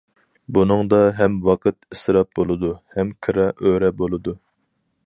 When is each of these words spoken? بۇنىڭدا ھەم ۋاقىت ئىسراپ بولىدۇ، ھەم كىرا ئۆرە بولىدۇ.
بۇنىڭدا 0.57 1.01
ھەم 1.19 1.35
ۋاقىت 1.49 1.77
ئىسراپ 1.97 2.33
بولىدۇ، 2.41 2.73
ھەم 2.97 3.13
كىرا 3.29 3.47
ئۆرە 3.61 3.95
بولىدۇ. 4.03 4.41